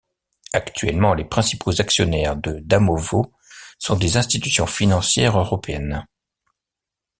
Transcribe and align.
Actuellement, 0.53 1.13
les 1.13 1.25
principaux 1.25 1.79
actionnaires 1.79 2.35
de 2.35 2.57
Damovo 2.59 3.33
sont 3.77 3.95
des 3.97 4.17
institutions 4.17 4.65
financières 4.65 5.37
européennes. 5.37 6.07